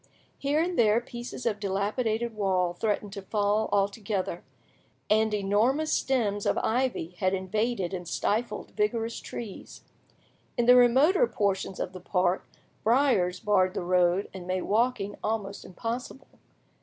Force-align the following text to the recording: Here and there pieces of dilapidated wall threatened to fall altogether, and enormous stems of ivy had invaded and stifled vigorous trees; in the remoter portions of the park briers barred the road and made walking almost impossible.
Here 0.39 0.59
and 0.59 0.79
there 0.79 0.99
pieces 0.99 1.45
of 1.45 1.59
dilapidated 1.59 2.33
wall 2.35 2.73
threatened 2.73 3.13
to 3.13 3.21
fall 3.21 3.69
altogether, 3.71 4.43
and 5.11 5.31
enormous 5.31 5.91
stems 5.93 6.47
of 6.47 6.57
ivy 6.57 7.09
had 7.19 7.35
invaded 7.35 7.93
and 7.93 8.07
stifled 8.07 8.71
vigorous 8.71 9.19
trees; 9.19 9.83
in 10.57 10.65
the 10.65 10.75
remoter 10.75 11.27
portions 11.27 11.79
of 11.79 11.93
the 11.93 12.01
park 12.01 12.47
briers 12.83 13.39
barred 13.39 13.75
the 13.75 13.83
road 13.83 14.27
and 14.33 14.47
made 14.47 14.63
walking 14.63 15.17
almost 15.23 15.63
impossible. 15.63 16.39